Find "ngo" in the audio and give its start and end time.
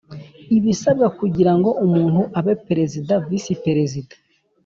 1.57-1.69